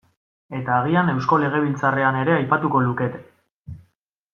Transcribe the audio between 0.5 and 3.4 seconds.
Eta agian Eusko Legebiltzarrean ere aipatuko lukete.